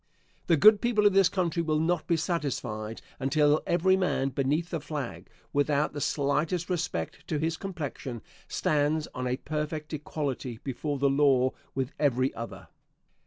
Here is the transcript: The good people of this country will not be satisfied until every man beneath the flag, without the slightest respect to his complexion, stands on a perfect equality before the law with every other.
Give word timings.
The 0.47 0.57
good 0.57 0.81
people 0.81 1.05
of 1.05 1.13
this 1.13 1.29
country 1.29 1.61
will 1.61 1.79
not 1.79 2.07
be 2.07 2.17
satisfied 2.17 3.03
until 3.19 3.61
every 3.67 3.95
man 3.95 4.29
beneath 4.29 4.71
the 4.71 4.79
flag, 4.79 5.29
without 5.53 5.93
the 5.93 6.01
slightest 6.01 6.71
respect 6.71 7.27
to 7.27 7.37
his 7.37 7.55
complexion, 7.55 8.23
stands 8.47 9.05
on 9.13 9.27
a 9.27 9.37
perfect 9.37 9.93
equality 9.93 10.59
before 10.63 10.97
the 10.97 11.07
law 11.07 11.51
with 11.75 11.91
every 11.99 12.33
other. 12.33 12.69